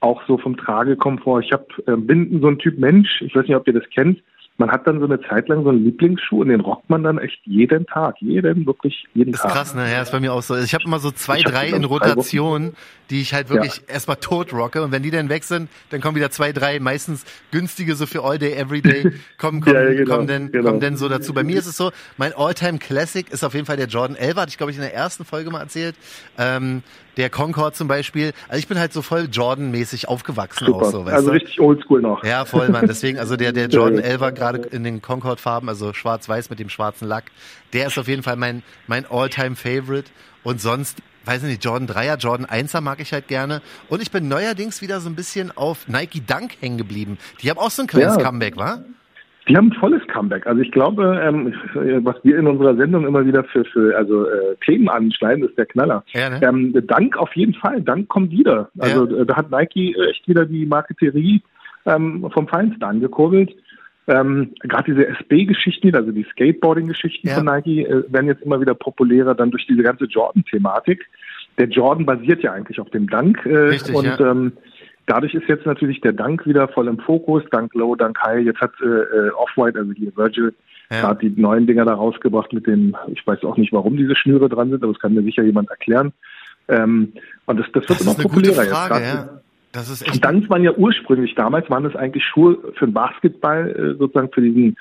[0.00, 1.42] auch so vom Tragekomfort.
[1.42, 4.22] Ich hab, ähm, bin so ein Typ Mensch, ich weiß nicht, ob ihr das kennt,
[4.58, 7.18] man hat dann so eine Zeit lang so einen Lieblingsschuh und den rockt man dann
[7.18, 9.52] echt jeden Tag, jeden, wirklich jeden Ist Tag.
[9.52, 9.90] krass, ne?
[9.90, 10.56] Ja, ist bei mir auch so.
[10.56, 12.72] Ich habe immer so zwei, Ich drei in dann Rotation,
[13.10, 14.82] die ich halt wirklich erstmal tot rocke.
[14.82, 18.24] Und wenn die dann weg sind, dann kommen wieder zwei, drei, meistens günstige, so für
[18.24, 20.68] All Day, Everyday, kommen, kommen, Ja, ja, genau, kommen, denn, genau.
[20.68, 21.34] kommen denn so dazu.
[21.34, 24.36] Bei mir ist es so, mein All-Time Classic ist auf jeden Fall der Jordan 11,
[24.36, 25.96] hatte ich glaube ich in der ersten Folge mal erzählt.
[26.38, 26.82] Ähm,
[27.16, 28.32] der Concord zum Beispiel.
[28.48, 30.86] Also ich bin halt so voll Jordan-mäßig aufgewachsen Super.
[30.86, 31.34] auch so, weißt also du?
[31.34, 32.22] richtig oldschool noch.
[32.24, 32.86] Ja, voll, Mann.
[32.86, 34.10] Deswegen, also der, der Jordan Ja, ja.
[34.46, 37.24] 11er gerade in den Concord-Farben, also schwarz-weiß mit dem schwarzen Lack,
[37.72, 40.10] der ist auf jeden Fall mein, mein All-Time-Favorite.
[40.42, 43.60] Und sonst, weiß ich nicht, Jordan 3er, Jordan 1er mag ich halt gerne.
[43.88, 47.18] Und ich bin neuerdings wieder so ein bisschen auf Nike Dunk hängen geblieben.
[47.42, 48.22] Die haben auch so ein kleines Ja.
[48.22, 48.78] Comeback, wa?
[49.48, 50.44] Die haben ein volles Comeback.
[50.46, 51.54] Also ich glaube, ähm,
[52.04, 55.66] was wir in unserer Sendung immer wieder für, für also äh, Themen anschneiden, ist der
[55.66, 56.02] Knaller.
[56.12, 56.40] Ja, ne?
[56.42, 57.80] ähm, Dank auf jeden Fall.
[57.80, 58.70] Dank kommt wieder.
[58.78, 61.42] Also äh, da hat Nike echt wieder die Marketerie
[61.86, 63.54] ähm, vom Feinsten angekurbelt.
[64.08, 67.34] Ähm, Gerade diese SB-Geschichten, also die Skateboarding-Geschichten Ja.
[67.34, 71.06] von Nike, äh, werden jetzt immer wieder populärer, dann durch diese ganze Jordan-Thematik.
[71.58, 73.44] Der Jordan basiert ja eigentlich auf dem Dank.
[73.46, 74.20] Äh, Richtig, und ja.
[74.30, 74.52] ähm,
[75.06, 77.42] dadurch ist jetzt natürlich der Dank wieder voll im Fokus.
[77.50, 78.44] Dank Low, Dank High.
[78.44, 80.54] Jetzt hat äh, äh, Off-White, also hier Virgil,
[80.90, 81.00] Ja.
[81.00, 84.48] gerade die neuen Dinger da rausgebracht mit den, ich weiß auch nicht, warum diese Schnüre
[84.48, 86.12] dran sind, aber das kann mir sicher jemand erklären.
[86.68, 87.12] Ähm,
[87.46, 89.14] und das, das wird Das immer populärer Frage, jetzt.
[89.14, 89.42] grad.
[90.12, 94.30] Und dann waren ja ursprünglich damals waren es eigentlich Schuhe für den Basketball, äh, sozusagen
[94.32, 94.76] für diesen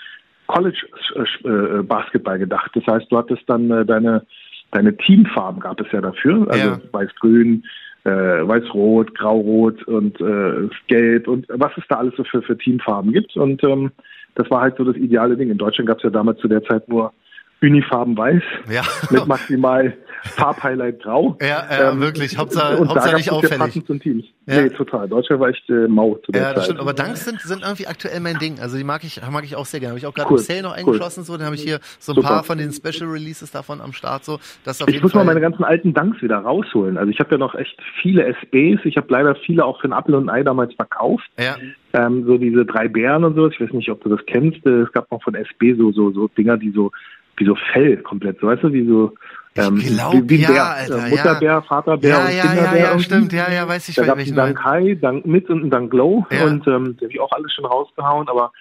[0.47, 2.71] College äh, äh, Basketball gedacht.
[2.75, 4.25] Das heißt, du hattest dann deine
[4.71, 6.79] deine Teamfarben gab es ja dafür, also Ja.
[6.91, 7.63] weiß-grün,
[8.03, 13.11] äh, weiß-rot, grau-rot und äh, gelb und was es da alles so für, für Teamfarben
[13.13, 13.35] gibt.
[13.35, 13.91] Und ähm,
[14.35, 15.49] das war halt so das ideale Ding.
[15.49, 17.13] In Deutschland gab es ja damals zu der Zeit nur
[17.61, 18.83] Unifarben weiß Ja.
[19.09, 21.37] mit maximal Farbhighlight grau.
[21.41, 22.35] Ja, ja, wirklich.
[22.37, 23.57] Hauptsache- und Hauptsache da nicht auffällig.
[23.59, 24.25] passend zum Teams.
[24.47, 24.61] Ja.
[24.63, 25.07] Nee, total.
[25.07, 26.57] Deutschland war echt äh, mau zu der Ja, Zeit.
[26.57, 26.79] das stimmt.
[26.79, 28.59] Aber Dunks sind, sind irgendwie aktuell mein Ding.
[28.59, 29.91] Also die mag ich, mag ich auch sehr gerne.
[29.91, 30.77] Habe ich auch gerade Cool, im Sale noch cool.
[30.77, 31.23] eingeschossen.
[31.23, 32.27] So, dann habe ich hier so ein Super.
[32.27, 34.25] paar von den Special Releases davon am Start.
[34.25, 35.23] So, das auf Ich jeden muss Fall.
[35.23, 36.97] mal meine ganzen alten Dunks wieder rausholen.
[36.97, 38.81] Also ich habe ja noch echt viele SBs.
[38.85, 41.25] Ich habe leider viele auch für ein Apfel und Ei damals verkauft.
[41.39, 41.55] ja,
[41.93, 43.47] Ähm, so diese drei Bären und so.
[43.47, 44.65] Ich weiß nicht, ob du das kennst.
[44.65, 46.91] Äh, Es gab noch von SB so so so Dinger, die so
[47.37, 49.13] wie so Fell komplett, so weißt du, wie so
[49.57, 50.65] Ähm, ich glaube, ja, Bär.
[50.65, 51.61] Alter, Mutterbär, ja.
[51.61, 52.79] Vaterbär ja, und ja, Kinderbär.
[52.79, 55.49] Ja, ja, stimmt, ja, ja, weiß ich, da gab es einen Dank High, Dank Mit
[55.49, 56.45] und einen Dank Glow Ja.
[56.45, 58.51] und ähm, die habe ich auch alles schon rausgehauen, aber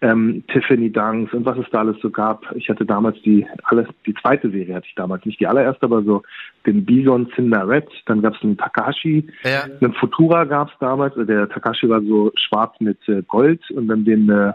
[0.00, 2.44] ähm, Tiffany Dunks und was es da alles so gab.
[2.56, 6.02] Ich hatte damals die alles, die zweite Serie hatte ich damals, nicht die allererste, aber
[6.02, 6.22] so
[6.66, 9.62] den Bison Cinderette, dann gab es einen Takashi, Ja.
[9.80, 14.04] einen Futura gab es damals, der Takashi war so schwarz mit äh, Gold und dann
[14.04, 14.52] den äh,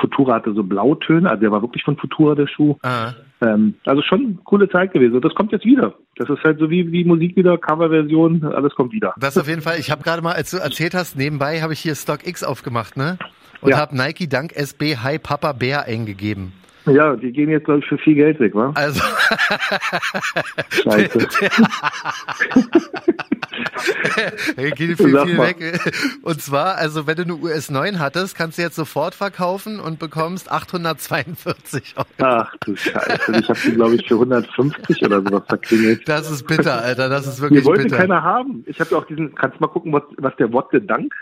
[0.00, 2.76] Futura hatte so Blautöne, also der war wirklich von Futura der Schuh.
[2.82, 3.12] Ah.
[3.42, 5.14] Ähm, also schon eine coole Zeit gewesen.
[5.16, 5.94] Und das kommt jetzt wieder.
[6.16, 9.14] Das ist halt so wie, wie Musik wieder, Coverversion, alles kommt wieder.
[9.18, 9.78] Das auf jeden Fall.
[9.78, 13.18] Ich habe gerade mal, als du erzählt hast, nebenbei habe ich hier StockX aufgemacht, ne?
[13.62, 13.78] Und Ja.
[13.78, 16.52] habe Nike Dank SB Hi Papa Bär eingegeben.
[16.86, 18.72] Ja, die gehen jetzt, glaube ich, für viel Geld weg, wa?
[18.74, 19.00] Also,
[20.70, 21.28] Scheiße.
[24.56, 25.48] Hey, geht viel, Sag viel mal.
[25.48, 25.92] weg.
[26.22, 29.98] Und zwar, also wenn du eine US 9 hattest, kannst du jetzt sofort verkaufen und
[29.98, 32.06] bekommst 842 Euro.
[32.18, 33.32] Ach du Scheiße.
[33.40, 36.08] Ich habe die, glaube ich, für 150 oder sowas verklingelt.
[36.08, 37.08] Das ist bitter, Alter.
[37.08, 37.96] Das ist wirklich Die wollte bitter.
[37.96, 38.62] keiner haben.
[38.66, 41.12] Ich habe ja auch diesen, kannst du mal gucken, was, was der What the Dank?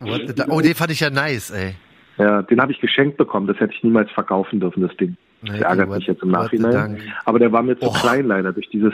[0.00, 1.74] What the da- oh, den fand ich ja nice, ey.
[2.18, 3.46] Ja, den habe ich geschenkt bekommen.
[3.46, 5.16] Das hätte ich niemals verkaufen dürfen, das Ding.
[5.42, 7.00] Nee, Das ärgert mich jetzt im Nachhinein.
[7.24, 7.92] Aber der war mir zu Oh.
[7.92, 8.92] klein leider durch dieses.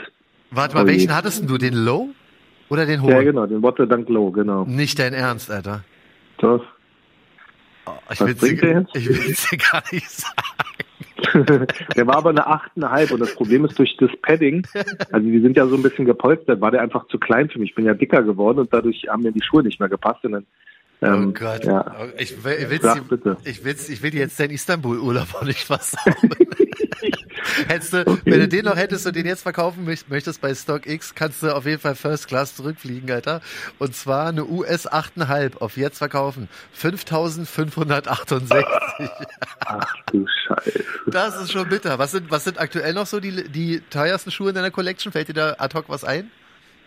[0.51, 1.57] Warte mal, Oh welchen hattest denn du?
[1.57, 2.09] Den Low
[2.69, 3.11] oder den hohen?
[3.11, 4.63] Ja, genau, den What the Dank Low, genau.
[4.65, 5.83] Nicht dein Ernst, Alter.
[6.37, 6.61] Das.
[7.85, 10.37] Oh, ich ich will's dir gar nicht sagen.
[11.95, 14.65] der war aber eine 8,5 und das Problem ist durch das Padding,
[15.11, 17.71] also die sind ja so ein bisschen gepolstert, war der einfach zu klein für mich.
[17.71, 20.23] Ich bin ja dicker geworden und dadurch haben mir die Schuhe nicht mehr gepasst.
[20.25, 20.45] Und dann,
[21.01, 21.63] ähm, oh Gott.
[21.65, 21.95] Ja.
[21.99, 23.37] Oh, Ich, will, ich, will's Sag dir, bitte.
[23.43, 26.15] ich, will's, ich will dir jetzt deinen Istanbul-Urlaub auch nicht versauen.
[27.67, 31.15] Hättest du, Wenn du den noch hättest und den jetzt verkaufen möcht- möchtest bei StockX,
[31.15, 33.41] kannst du auf jeden Fall First Class zurückfliegen, Alter.
[33.79, 36.49] Und zwar eine US 8,5 auf jetzt verkaufen.
[36.73, 38.65] 5568.
[39.65, 40.83] Ach du Scheiße.
[41.07, 41.99] Das ist schon bitter.
[41.99, 45.11] Was sind, was sind aktuell noch so die, die teuersten Schuhe in deiner Collection?
[45.11, 46.31] Fällt dir da ad hoc was ein?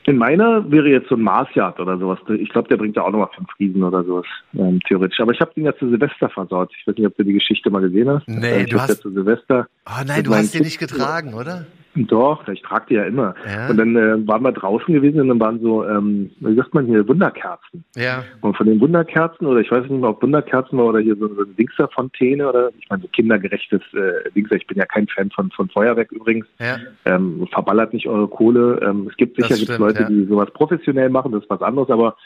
[0.06, 2.18] In meiner wäre jetzt so ein Marsjagd oder sowas.
[2.38, 5.20] Ich glaube, der bringt ja auch nochmal fünf Riesen oder sowas, ähm, theoretisch.
[5.20, 6.72] Aber ich habe den ja zu Silvester versaut.
[6.78, 8.26] Ich weiß nicht, ob du die Geschichte mal gesehen hast.
[8.26, 9.68] Nee, ich du hast- Ja zu Silvester.
[9.86, 11.66] Oh nein, du hast den nicht getragen, oder?
[11.94, 13.34] Doch, ich trage die ja immer.
[13.48, 13.68] Ja.
[13.68, 16.86] Und dann äh, waren wir draußen gewesen und dann waren so, ähm, wie sagt man
[16.86, 17.84] hier, Wunderkerzen.
[17.96, 18.22] Ja.
[18.42, 21.26] Und von den Wunderkerzen, oder ich weiß nicht mehr, ob Wunderkerzen war oder hier so,
[21.34, 24.56] so ein Dingserfontäne oder, ich meine, so kindergerechtes äh, Dingser.
[24.56, 26.46] Ich bin ja kein Fan von, von Feuerwerk übrigens.
[26.60, 26.76] Ja.
[27.06, 28.80] Ähm, verballert nicht eure Kohle.
[28.82, 30.08] Ähm, es gibt sicher stimmt, Leute, ja.
[30.08, 32.16] die sowas professionell machen, das ist was anderes, aber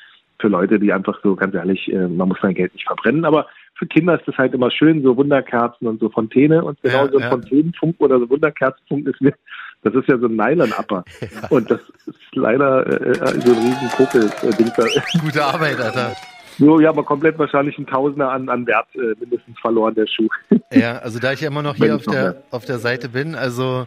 [0.41, 3.47] für Leute, die einfach so, ganz ehrlich, äh, man muss sein Geld nicht verbrennen, aber
[3.77, 7.11] für Kinder ist das halt immer schön, so Wunderkerzen und so Fontäne und genau Ja,
[7.11, 7.31] so ein ja.
[7.31, 9.35] Fontänenfunken oder so Wunderkerzenfunken ist mir,
[9.83, 11.05] das ist ja so ein Nylon-Upper.
[11.51, 14.73] Und das ist leider äh, äh, so ein riesen Popel-Ding.
[15.21, 16.15] Gute Arbeit, Alter.
[16.59, 20.29] So, ja, aber komplett wahrscheinlich ein Tausender an, an Wert äh, mindestens verloren, der Schuh.
[20.73, 22.43] Ja, also da ich ja immer noch hier Wenn auf noch der, mehr.
[22.51, 23.87] auf der Seite bin, also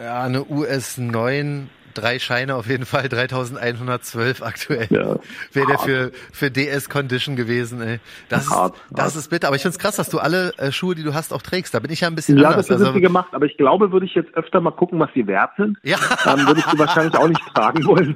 [0.00, 4.86] ja, eine US 9, drei Scheine auf jeden Fall, 3112 aktuell.
[4.90, 5.16] Ja.
[5.52, 5.82] Wäre der Hart.
[5.84, 8.00] für, für DS Condition gewesen, ey.
[8.28, 9.16] Das, Hart, ist, das hart.
[9.16, 9.46] ist bitter.
[9.48, 11.74] Aber ich find's krass, dass du alle äh, Schuhe, die du hast, auch trägst.
[11.74, 12.66] Da bin ich ja ein bisschen Ja, anders.
[12.66, 15.10] das sind Also, sie gemacht, aber ich glaube, würde ich jetzt öfter mal gucken, was
[15.14, 15.78] die wert sind.
[15.82, 18.14] ja, dann würde ich sie wahrscheinlich auch nicht tragen wollen.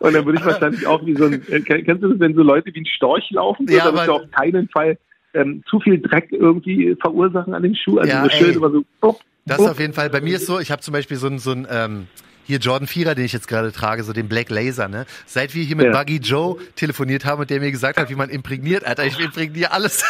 [0.00, 2.34] Und dann würde ich wahrscheinlich auch wie so ein, äh, kenn- kennst du das, wenn
[2.34, 4.98] so Leute wie ein Storch laufen, Ja, dann du aber- auf keinen Fall
[5.32, 7.98] ähm, zu viel Dreck irgendwie verursachen an den Schuh.
[7.98, 8.56] Also Ja, so schön ey.
[8.56, 9.68] immer so, bupp, Das bupp.
[9.70, 10.10] auf jeden Fall.
[10.10, 12.06] Bei mir ist so, ich habe zum Beispiel so ein, so ein ähm,
[12.46, 15.06] hier Jordan 4er, den ich jetzt gerade trage, so den Black Laser, ne?
[15.26, 15.92] Seit wir hier mit Ja.
[15.92, 19.72] Buggy Joe telefoniert haben und der mir gesagt hat, wie man imprägniert, Alter, ich imprägniere
[19.72, 20.04] alles.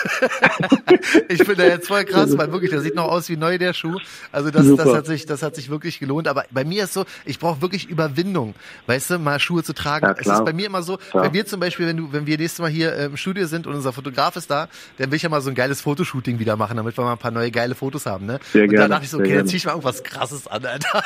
[1.28, 3.72] ich bin da jetzt voll krass, weil wirklich, der sieht noch aus wie neu, der
[3.72, 3.98] Schuh.
[4.32, 6.28] Also das, das hat sich, das hat sich wirklich gelohnt.
[6.28, 8.54] Aber bei mir ist so, ich brauche wirklich Überwindung,
[8.86, 10.06] weißt du, mal Schuhe zu tragen.
[10.06, 11.24] Ja, es ist bei mir immer so, Klar.
[11.24, 13.66] bei mir zum Beispiel, wenn du, wenn wir nächstes Mal hier äh, im Studio sind
[13.66, 16.56] und unser Fotograf ist da, dann will ich ja mal so ein geiles Fotoshooting wieder
[16.56, 18.38] machen, damit wir mal ein paar neue geile Fotos haben, ne?
[18.52, 19.44] Sehr und gerne, da dachte ich so, okay, gerne.
[19.46, 21.02] zieh ich mal irgendwas krasses an, Alter.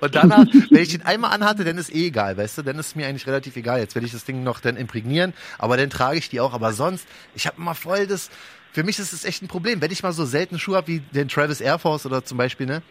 [0.00, 2.96] Und danach, wenn ich den einmal anhatte, dann ist eh egal, weißt du, dann ist
[2.96, 3.80] mir eigentlich relativ egal.
[3.80, 6.54] Jetzt werde ich das Ding noch dann imprägnieren, aber dann trage ich die auch.
[6.54, 8.30] Aber sonst, ich habe immer voll das,
[8.72, 9.80] für mich ist es echt ein Problem.
[9.80, 12.66] Wenn ich mal so seltene Schuhe habe wie den Travis Air Force oder zum Beispiel,
[12.66, 12.82] ne?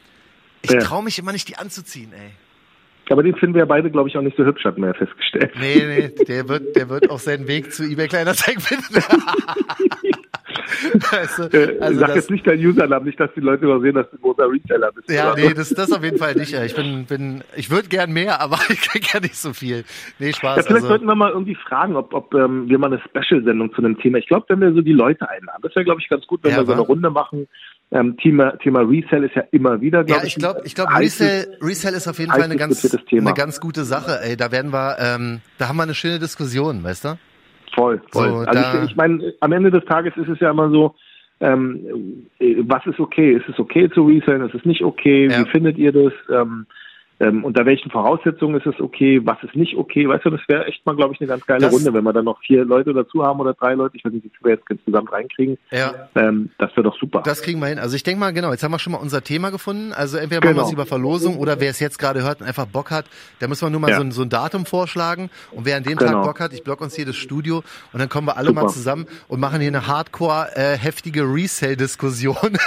[0.61, 0.79] Ich Ja.
[0.79, 2.31] traue mich immer nicht, die anzuziehen, ey.
[3.09, 5.51] Aber den finden wir beide, glaube ich, auch nicht so hübsch, hatten wir ja festgestellt.
[5.59, 8.95] Nee, nee, der wird, der wird auch seinen Weg zu eBay Kleinanzeigen finden.
[11.11, 13.95] weißt du, Äh, also sag das, jetzt nicht dein Usernamen, nicht, dass die Leute übersehen,
[13.95, 15.09] dass du ein großer Reseller bist.
[15.09, 16.51] Ja, nee, das, das auf jeden Fall nicht.
[16.51, 16.63] ja.
[16.63, 19.83] Ich bin, bin, ich würde gern mehr, aber ich krieg ja nicht so viel.
[20.19, 20.55] Nee, Ja, Spaß.
[20.65, 23.79] vielleicht Also, sollten wir mal irgendwie fragen, ob, ob ähm, wir mal eine Special-Sendung zu
[23.79, 24.17] einem Thema.
[24.17, 26.51] Ich glaube, wenn wir so die Leute einladen, das wäre, glaube ich, ganz gut, wenn
[26.51, 27.47] Ja, wir so eine Runde machen.
[27.91, 31.57] Ähm, Thema, Thema Resell ist ja immer wieder, glaube ja, ich glaube, ich glaube, Resell,
[31.61, 34.19] Resell ist auf jeden Fall eine ganz, eine ganz gute Sache.
[34.23, 37.17] Ey, da werden wir, ähm, da haben wir eine schöne Diskussion, weißt du?
[37.73, 38.29] Voll, voll.
[38.29, 40.95] So, also ich, ich meine, am Ende des Tages ist es ja immer so,
[41.39, 43.33] ähm, äh, was ist okay?
[43.33, 44.47] Ist es okay zu resellen?
[44.47, 45.27] Ist es nicht okay?
[45.29, 45.39] Ja.
[45.39, 46.13] Wie findet ihr das?
[46.31, 46.65] Ähm,
[47.23, 49.21] ähm, unter welchen Voraussetzungen ist es okay?
[49.23, 50.07] Was ist nicht okay?
[50.07, 52.13] Weißt du, das wäre echt mal, glaube ich, eine ganz geile Das- Runde, wenn wir
[52.13, 53.97] dann noch vier Leute dazu haben oder drei Leute.
[53.97, 55.57] Ich weiß nicht, wie viel wir jetzt insgesamt reinkriegen.
[55.71, 55.93] Ja.
[56.15, 57.21] Ähm, das wäre doch super.
[57.25, 57.79] Das kriegen wir hin.
[57.79, 59.93] Also ich denke mal, genau, jetzt haben wir schon mal unser Thema gefunden.
[59.93, 60.67] Also entweder machen wir Genau.
[60.67, 63.05] es über Verlosung oder wer es jetzt gerade hört und einfach Bock hat,
[63.41, 63.97] der muss man nur mal Ja.
[63.97, 65.29] so, ein, so ein Datum vorschlagen.
[65.51, 66.11] Und wer an dem Genau.
[66.11, 68.63] Tag Bock hat, ich block uns hier das Studio und dann kommen wir alle Super.
[68.63, 72.35] mal zusammen und machen hier eine hardcore, äh, heftige Resale-Diskussion.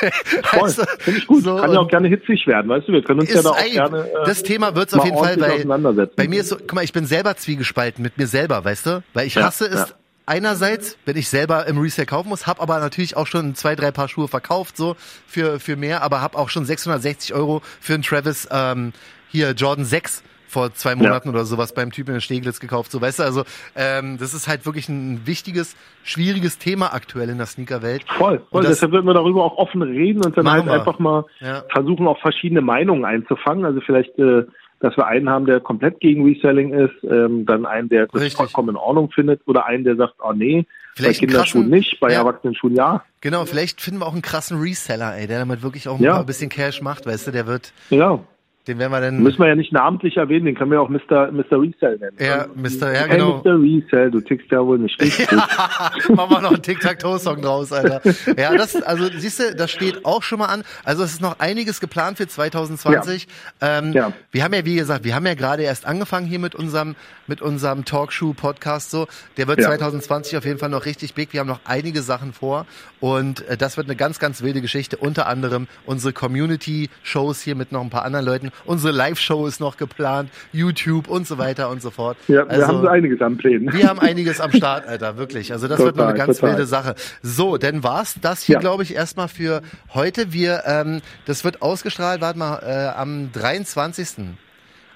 [0.44, 1.42] Voll, Also, finde ich gut.
[1.44, 2.92] so, Kann ja auch gerne hitzig werden, weißt du?
[2.92, 3.98] Wir können uns ja da auch gerne.
[4.06, 6.84] Äh, das Thema wird's auf mal jeden Fall, weil bei mir ist so, guck mal,
[6.84, 9.02] ich bin selber zwiegespalten mit mir selber, weißt du?
[9.14, 9.86] Weil ich Ja, hasse es ja.
[10.26, 13.90] einerseits, wenn ich selber im Resale kaufen muss, hab aber natürlich auch schon zwei, drei
[13.90, 18.02] Paar Schuhe verkauft, so für, für mehr, aber hab auch schon 660 Euro für einen
[18.02, 18.92] Travis ähm,
[19.28, 23.18] hier Jordan 6 vor zwei Monaten oder sowas beim Typen in Steglitz gekauft, so weißt
[23.18, 28.04] du, also ähm, das ist halt wirklich ein wichtiges, schwieriges Thema aktuell in der Sneakerwelt.
[28.18, 28.44] Voll, voll.
[28.50, 30.72] Und das- Deshalb würden wir darüber auch offen reden und dann halt wir.
[30.72, 31.62] einfach mal Ja.
[31.72, 33.64] versuchen, auch verschiedene Meinungen einzufangen.
[33.64, 34.44] Also vielleicht, äh,
[34.80, 38.36] dass wir einen haben, der komplett gegen Reselling ist, ähm, dann einen, der das Richtig.
[38.36, 42.10] vollkommen in Ordnung findet oder einen, der sagt, oh nee, Vielleicht bei Kinderschuhen nicht, bei
[42.12, 42.20] ja.
[42.20, 43.02] Erwachsenenschuhen ja.
[43.20, 46.22] Genau, vielleicht finden wir auch einen krassen Reseller, ey, der damit wirklich auch ein Ja.
[46.22, 48.18] bisschen Cash macht, weißt du, der wird, Ja,
[48.66, 51.30] den werden wir dann müssen wir ja nicht namentlich erwähnen, den können wir auch Mr.
[51.30, 51.60] Mr.
[51.62, 52.16] Resell nennen.
[52.18, 52.92] Ja, Mr.
[52.92, 53.36] Ja, Hey, genau.
[53.44, 53.60] Mr.
[53.62, 55.30] Resell, du tickst ja wohl nicht richtig.
[56.08, 58.00] Machen wir noch einen Tic-Tac-Toe-Song draus, Alter.
[58.36, 60.64] Ja, das, also, siehst du, das steht auch schon mal an.
[60.84, 63.28] Also, es ist noch einiges geplant für 2020.
[63.60, 64.12] Ähm, Ja.
[64.32, 67.42] Wir haben ja, wie gesagt, wir haben ja gerade erst angefangen hier mit unserem, mit
[67.42, 69.06] unserem Talkshow-Podcast so.
[69.36, 69.68] Der wird Ja.
[69.68, 71.32] 2020 auf jeden Fall noch richtig big.
[71.32, 72.66] Wir haben noch einige Sachen vor
[73.00, 74.96] und äh, das wird eine ganz, ganz wilde Geschichte.
[74.96, 78.50] Unter anderem unsere Community-Shows hier mit noch ein paar anderen Leuten.
[78.64, 82.16] Unsere Live-Show ist noch geplant, YouTube und so weiter und so fort.
[82.28, 83.72] Ja, wir Also- haben so einiges an Plänen.
[83.72, 85.52] wir haben einiges am Start, Alter, wirklich.
[85.52, 86.50] Also das wird noch eine Total, ganz total.
[86.56, 86.94] wilde Sache.
[87.22, 88.60] So, dann war's das hier, Ja.
[88.60, 89.62] glaube ich, erstmal für
[89.94, 90.32] heute.
[90.32, 94.36] Wir, ähm, das wird ausgestrahlt, warte mal, äh, am 23.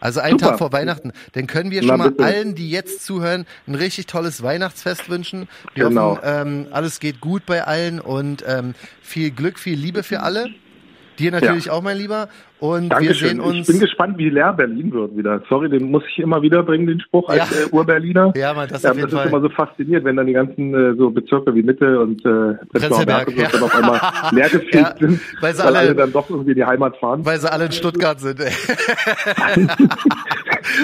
[0.02, 0.52] Also einen Super.
[0.52, 1.12] Tag vor Weihnachten.
[1.32, 2.24] Dann können wir Na, schon mal bitte.
[2.24, 5.46] allen, die jetzt zuhören, ein richtig tolles Weihnachtsfest wünschen.
[5.74, 6.12] Wir Genau.
[6.16, 10.46] hoffen, ähm, alles geht gut bei allen und ähm, viel Glück, viel Liebe für alle.
[11.18, 12.30] Dir natürlich auch, mein Lieber.
[12.60, 13.28] Und wir Dankeschön.
[13.28, 13.60] sehen uns.
[13.60, 15.42] Ich bin gespannt, wie leer Berlin wird wieder.
[15.48, 17.66] Sorry, den muss ich immer wieder bringen, den Spruch als Ja.
[17.66, 18.32] äh, Ur-Berliner.
[18.36, 21.10] Ja, Mann, das Ja, das ist immer so fasziniert, wenn dann die ganzen äh, so
[21.10, 23.48] Bezirke wie Mitte und äh, Prenzlauer ja.
[23.50, 24.00] dann auf einmal
[24.32, 27.24] leergefegt Ja, sind, weil sie weil alle- alle dann doch irgendwie in die Heimat fahren.
[27.24, 28.40] weil sie alle in Stuttgart sind.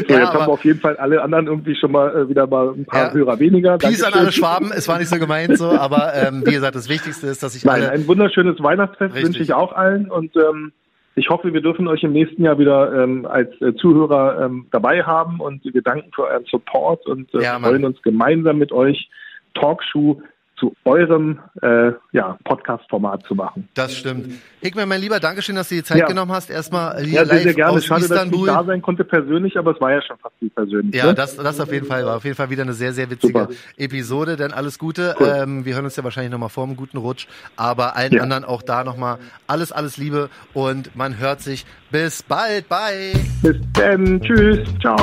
[0.08, 2.46] So, Ja, jetzt haben wir auf jeden Fall alle anderen irgendwie schon mal äh, wieder
[2.46, 3.12] mal ein paar.
[3.12, 3.78] Hörer weniger.
[3.78, 4.72] Peace an alle Schwaben.
[4.74, 7.64] Es war nicht so gemeint so, aber ähm, wie gesagt, das Wichtigste ist, dass sich
[7.64, 7.90] Nein, alle.
[7.92, 9.24] ein wunderschönes Weihnachtsfest Richtig.
[9.26, 10.72] wünsche ich auch allen und ähm,
[11.18, 15.02] ich hoffe, wir dürfen euch im nächsten Jahr wieder ähm, als äh, Zuhörer ähm, dabei
[15.02, 19.08] haben und wir danken für euren Support und äh, Ja, freuen uns gemeinsam mit euch.
[19.54, 20.20] Talkshow
[20.58, 23.68] zu eurem äh, ja, Podcast-Format zu machen.
[23.74, 24.32] Das stimmt.
[24.60, 26.06] Hickman, mein Lieber, Dankeschön, dass du dir Zeit Ja.
[26.06, 26.50] genommen hast.
[26.50, 27.72] Erstmal hier Ja, sehr, live sehr gerne.
[27.72, 28.46] aus Schade, dass ich Istanbul.
[28.48, 30.94] da sein konnte persönlich, aber es war ja schon fast wie persönlich.
[30.94, 31.14] Ja, ne?
[31.14, 33.54] das, das auf jeden Fall war auf jeden Fall wieder eine sehr, sehr witzige Super.
[33.76, 34.36] Episode.
[34.36, 35.14] Denn alles Gute.
[35.20, 35.32] Cool.
[35.42, 37.26] Ähm, wir hören uns ja wahrscheinlich nochmal vor einem guten Rutsch.
[37.56, 38.22] Aber allen Ja.
[38.22, 41.66] anderen auch da nochmal alles, alles Liebe und man hört sich.
[41.90, 42.68] Bis bald.
[42.68, 43.12] Bye.
[43.42, 44.20] Bis dann.
[44.22, 44.60] Tschüss.
[44.80, 44.96] Ciao.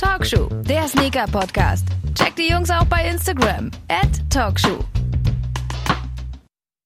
[0.00, 1.86] Talkshow, der Sneaker Podcast.
[2.14, 3.70] Checkt die Jungs auch bei Instagram.
[4.30, 4.78] Talkshow.